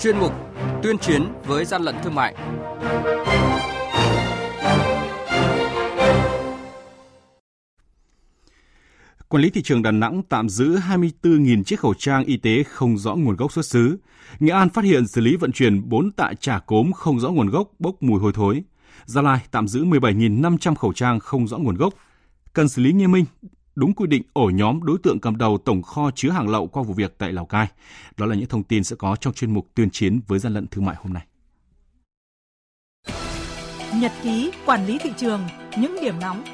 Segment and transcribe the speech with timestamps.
[0.00, 0.32] chuyên mục
[0.82, 2.34] Tuyên chiến với gian lận thương mại.
[9.28, 12.98] Quản lý thị trường Đà Nẵng tạm giữ 24.000 chiếc khẩu trang y tế không
[12.98, 13.96] rõ nguồn gốc xuất xứ.
[14.40, 17.50] Nghệ An phát hiện xử lý vận chuyển 4 tạ chả cốm không rõ nguồn
[17.50, 18.62] gốc, bốc mùi hôi thối.
[19.04, 21.94] Gia Lai tạm giữ 17.500 khẩu trang không rõ nguồn gốc.
[22.52, 23.24] Cần xử lý nghiêm minh
[23.74, 26.82] đúng quy định ổ nhóm đối tượng cầm đầu tổng kho chứa hàng lậu qua
[26.82, 27.66] vụ việc tại Lào Cai.
[28.16, 30.66] Đó là những thông tin sẽ có trong chuyên mục tuyên chiến với gian lận
[30.66, 31.26] thương mại hôm nay.
[33.94, 35.40] Nhật ký quản lý thị trường,
[35.76, 36.44] những điểm nóng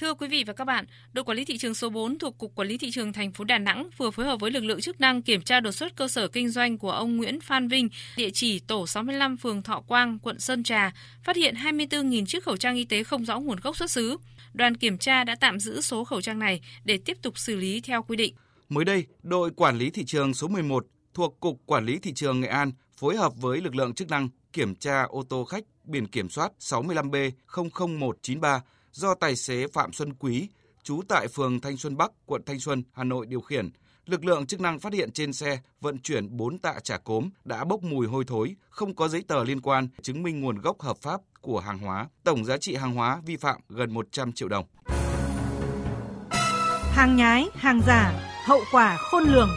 [0.00, 2.54] Thưa quý vị và các bạn, đội quản lý thị trường số 4 thuộc Cục
[2.54, 5.00] Quản lý thị trường thành phố Đà Nẵng vừa phối hợp với lực lượng chức
[5.00, 8.30] năng kiểm tra đột xuất cơ sở kinh doanh của ông Nguyễn Phan Vinh, địa
[8.30, 10.92] chỉ tổ 65 phường Thọ Quang, quận Sơn Trà,
[11.24, 14.16] phát hiện 24.000 chiếc khẩu trang y tế không rõ nguồn gốc xuất xứ.
[14.52, 17.80] Đoàn kiểm tra đã tạm giữ số khẩu trang này để tiếp tục xử lý
[17.80, 18.34] theo quy định.
[18.68, 22.40] Mới đây, đội quản lý thị trường số 11 thuộc Cục Quản lý thị trường
[22.40, 26.06] Nghệ An phối hợp với lực lượng chức năng kiểm tra ô tô khách biển
[26.06, 30.48] kiểm soát 65B 00193 do tài xế Phạm Xuân Quý,
[30.82, 33.70] trú tại phường Thanh Xuân Bắc, quận Thanh Xuân, Hà Nội điều khiển.
[34.06, 37.64] Lực lượng chức năng phát hiện trên xe vận chuyển 4 tạ chả cốm đã
[37.64, 40.96] bốc mùi hôi thối, không có giấy tờ liên quan chứng minh nguồn gốc hợp
[41.02, 42.08] pháp của hàng hóa.
[42.24, 44.66] Tổng giá trị hàng hóa vi phạm gần 100 triệu đồng.
[46.92, 48.12] Hàng nhái, hàng giả,
[48.44, 49.50] hậu quả khôn lường.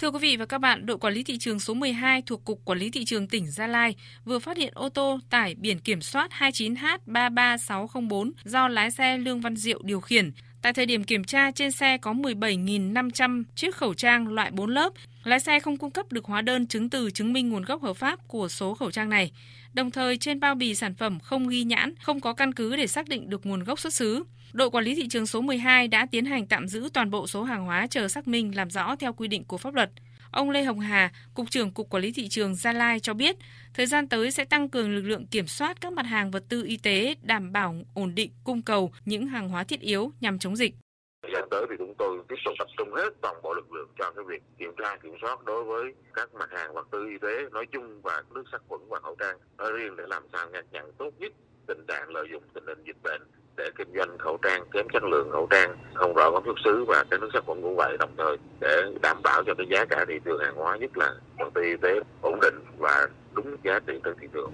[0.00, 2.64] Thưa quý vị và các bạn, đội quản lý thị trường số 12 thuộc Cục
[2.64, 6.00] Quản lý thị trường tỉnh Gia Lai vừa phát hiện ô tô tải biển kiểm
[6.00, 10.32] soát 29H33604 do lái xe Lương Văn Diệu điều khiển.
[10.62, 14.92] Tại thời điểm kiểm tra, trên xe có 17.500 chiếc khẩu trang loại 4 lớp.
[15.24, 17.96] Lái xe không cung cấp được hóa đơn chứng từ chứng minh nguồn gốc hợp
[17.96, 19.32] pháp của số khẩu trang này.
[19.72, 22.86] Đồng thời, trên bao bì sản phẩm không ghi nhãn, không có căn cứ để
[22.86, 24.24] xác định được nguồn gốc xuất xứ.
[24.52, 27.42] Đội quản lý thị trường số 12 đã tiến hành tạm giữ toàn bộ số
[27.42, 29.90] hàng hóa chờ xác minh làm rõ theo quy định của pháp luật.
[30.32, 33.36] Ông Lê Hồng Hà, Cục trưởng Cục Quản lý Thị trường Gia Lai cho biết,
[33.74, 36.64] thời gian tới sẽ tăng cường lực lượng kiểm soát các mặt hàng vật tư
[36.66, 40.56] y tế, đảm bảo ổn định cung cầu những hàng hóa thiết yếu nhằm chống
[40.56, 40.74] dịch.
[41.22, 43.88] Thời gian tới thì chúng tôi tiếp tục tập trung hết toàn bộ lực lượng
[43.98, 47.18] cho cái việc kiểm tra kiểm soát đối với các mặt hàng vật tư y
[47.18, 50.50] tế nói chung và nước sát khuẩn và khẩu trang nói riêng để làm sao
[50.50, 51.32] ngăn chặn tốt nhất
[51.66, 53.22] tình trạng lợi dụng tình hình dịch bệnh
[53.56, 56.84] để kinh doanh khẩu trang, kém chất lượng khẩu trang, không rõ nguồn xuất xứ
[56.88, 59.84] và cái nước sát khuẩn cũng vậy đồng thời để đảm bảo cho cái giá
[59.84, 63.56] cả thị trường hàng hóa, nhất là công ty y tế ổn định và đúng
[63.64, 64.50] giá trị trên thị trường.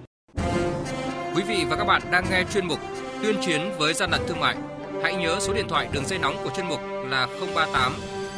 [1.35, 2.79] Quý vị và các bạn đang nghe chuyên mục
[3.23, 4.55] Tuyên chiến với gian lận thương mại.
[5.03, 6.79] Hãy nhớ số điện thoại đường dây nóng của chuyên mục
[7.09, 7.93] là 038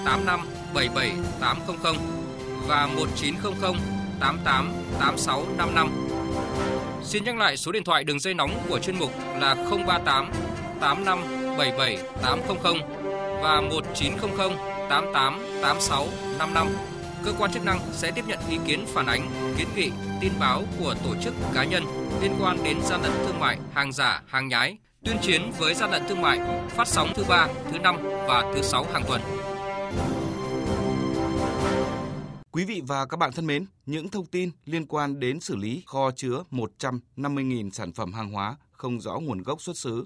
[0.06, 0.40] 85
[0.76, 1.96] 77 800
[2.68, 3.74] và 1900
[4.20, 5.90] 88 86 55.
[7.04, 9.56] Xin nhắc lại số điện thoại đường dây nóng của chuyên mục là
[9.88, 10.32] 038
[10.80, 11.20] 85
[11.58, 12.58] 77 800
[13.42, 14.52] và 1900
[14.90, 16.08] 88 86
[16.40, 16.68] 55.
[17.26, 19.92] Cơ quan chức năng sẽ tiếp nhận ý kiến phản ánh, kiến nghị,
[20.22, 21.84] tin báo của tổ chức cá nhân
[22.22, 25.92] liên quan đến gian lận thương mại, hàng giả, hàng nhái, tuyên chiến với gian
[25.92, 29.22] lận thương mại, phát sóng thứ ba, thứ năm và thứ sáu hàng tuần.
[32.52, 35.84] Quý vị và các bạn thân mến, những thông tin liên quan đến xử lý
[35.86, 40.06] kho chứa 150.000 sản phẩm hàng hóa không rõ nguồn gốc xuất xứ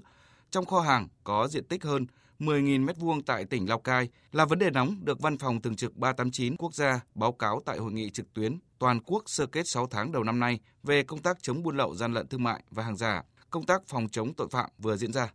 [0.50, 2.06] trong kho hàng có diện tích hơn
[2.38, 5.96] 10.000 m2 tại tỉnh Lào Cai là vấn đề nóng được Văn phòng Thường trực
[5.96, 9.86] 389 Quốc gia báo cáo tại hội nghị trực tuyến toàn quốc sơ kết 6
[9.86, 12.82] tháng đầu năm nay về công tác chống buôn lậu gian lận thương mại và
[12.82, 15.28] hàng giả, công tác phòng chống tội phạm vừa diễn ra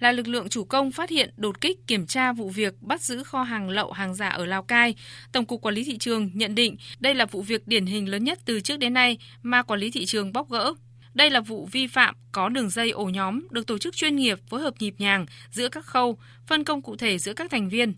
[0.00, 3.22] là lực lượng chủ công phát hiện, đột kích, kiểm tra vụ việc bắt giữ
[3.22, 4.94] kho hàng lậu hàng giả ở Lào Cai.
[5.32, 8.24] Tổng cục Quản lý thị trường nhận định đây là vụ việc điển hình lớn
[8.24, 10.74] nhất từ trước đến nay mà quản lý thị trường bóc gỡ.
[11.14, 14.38] Đây là vụ vi phạm có đường dây ổ nhóm được tổ chức chuyên nghiệp
[14.48, 17.94] phối hợp nhịp nhàng giữa các khâu, phân công cụ thể giữa các thành viên.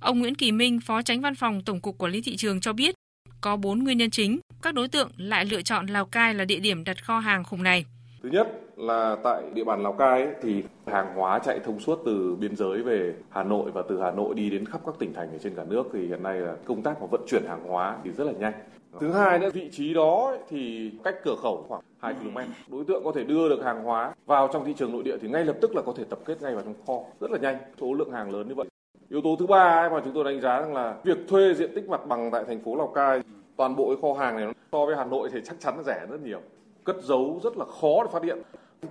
[0.00, 2.72] Ông Nguyễn Kỳ Minh, Phó Tránh Văn phòng Tổng cục Quản lý thị trường cho
[2.72, 2.94] biết,
[3.40, 6.60] có 4 nguyên nhân chính, các đối tượng lại lựa chọn Lào Cai là địa
[6.60, 7.84] điểm đặt kho hàng khủng này.
[8.22, 11.98] Thứ nhất là tại địa bàn Lào Cai ấy, thì hàng hóa chạy thông suốt
[12.04, 15.12] từ biên giới về Hà Nội và từ Hà Nội đi đến khắp các tỉnh
[15.14, 17.64] thành ở trên cả nước thì hiện nay là công tác mà vận chuyển hàng
[17.68, 18.52] hóa thì rất là nhanh.
[19.00, 22.38] Thứ hai nữa vị trí đó ấy, thì cách cửa khẩu khoảng 2 km.
[22.68, 25.28] Đối tượng có thể đưa được hàng hóa vào trong thị trường nội địa thì
[25.28, 27.56] ngay lập tức là có thể tập kết ngay vào trong kho rất là nhanh.
[27.80, 28.66] Số lượng hàng lớn như vậy.
[29.10, 31.70] Yếu tố thứ ba ấy mà chúng tôi đánh giá rằng là việc thuê diện
[31.74, 33.20] tích mặt bằng tại thành phố Lào Cai
[33.56, 36.20] toàn bộ cái kho hàng này so với Hà Nội thì chắc chắn rẻ rất
[36.22, 36.40] nhiều
[36.84, 38.38] cất giấu rất là khó để phát hiện.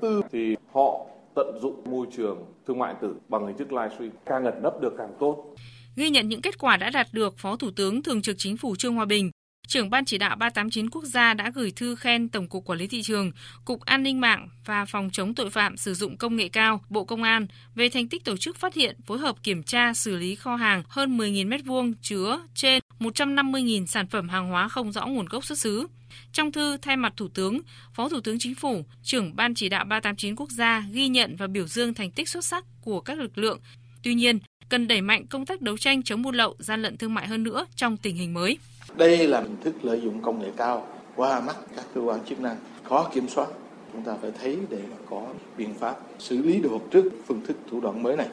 [0.01, 1.05] Thứ tư thì họ
[1.35, 4.93] tận dụng môi trường thương mại tử bằng hình thức livestream càng ẩn nấp được
[4.97, 5.55] càng tốt.
[5.95, 8.75] Ghi nhận những kết quả đã đạt được, Phó Thủ tướng Thường trực Chính phủ
[8.75, 9.31] Trương Hòa Bình
[9.67, 12.87] trưởng ban chỉ đạo 389 quốc gia đã gửi thư khen Tổng cục Quản lý
[12.87, 13.31] thị trường,
[13.65, 17.03] Cục An ninh mạng và Phòng chống tội phạm sử dụng công nghệ cao, Bộ
[17.03, 20.35] Công an về thành tích tổ chức phát hiện, phối hợp kiểm tra xử lý
[20.35, 25.25] kho hàng hơn 10.000 m2 chứa trên 150.000 sản phẩm hàng hóa không rõ nguồn
[25.25, 25.87] gốc xuất xứ.
[26.31, 27.59] Trong thư thay mặt Thủ tướng,
[27.93, 31.47] Phó Thủ tướng Chính phủ, trưởng Ban chỉ đạo 389 quốc gia ghi nhận và
[31.47, 33.59] biểu dương thành tích xuất sắc của các lực lượng.
[34.03, 34.39] Tuy nhiên,
[34.69, 37.43] cần đẩy mạnh công tác đấu tranh chống buôn lậu, gian lận thương mại hơn
[37.43, 38.57] nữa trong tình hình mới.
[38.95, 42.39] Đây là hình thức lợi dụng công nghệ cao qua mắt các cơ quan chức
[42.39, 43.47] năng khó kiểm soát.
[43.93, 47.57] Chúng ta phải thấy để mà có biện pháp xử lý được trước phương thức
[47.71, 48.27] thủ đoạn mới này.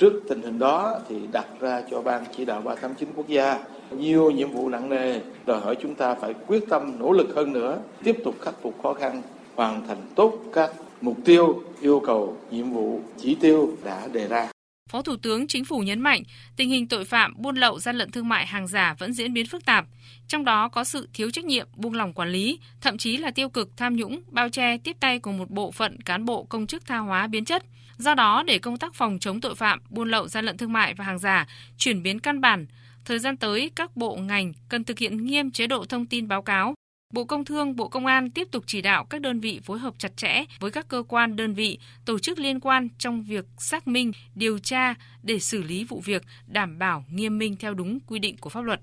[0.00, 3.58] Trước tình hình đó thì đặt ra cho Ban chỉ đạo 389 quốc gia
[3.90, 7.52] nhiều nhiệm vụ nặng nề, đòi hỏi chúng ta phải quyết tâm nỗ lực hơn
[7.52, 9.22] nữa, tiếp tục khắc phục khó khăn,
[9.54, 10.70] hoàn thành tốt các
[11.00, 14.50] mục tiêu, yêu cầu, nhiệm vụ, chỉ tiêu đã đề ra.
[14.90, 16.22] Phó Thủ tướng Chính phủ nhấn mạnh,
[16.56, 19.46] tình hình tội phạm buôn lậu gian lận thương mại hàng giả vẫn diễn biến
[19.46, 19.84] phức tạp,
[20.28, 23.48] trong đó có sự thiếu trách nhiệm, buông lỏng quản lý, thậm chí là tiêu
[23.48, 26.86] cực tham nhũng, bao che tiếp tay của một bộ phận cán bộ công chức
[26.86, 27.64] tha hóa biến chất.
[27.98, 30.94] Do đó, để công tác phòng chống tội phạm, buôn lậu gian lận thương mại
[30.94, 31.46] và hàng giả
[31.76, 32.66] chuyển biến căn bản,
[33.04, 36.42] thời gian tới các bộ ngành cần thực hiện nghiêm chế độ thông tin báo
[36.42, 36.74] cáo,
[37.14, 39.94] Bộ Công Thương, Bộ Công an tiếp tục chỉ đạo các đơn vị phối hợp
[39.98, 43.88] chặt chẽ với các cơ quan đơn vị, tổ chức liên quan trong việc xác
[43.88, 48.18] minh, điều tra để xử lý vụ việc đảm bảo nghiêm minh theo đúng quy
[48.18, 48.80] định của pháp luật.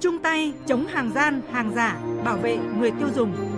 [0.00, 3.53] Chung tay chống hàng gian, hàng giả, bảo vệ người tiêu dùng.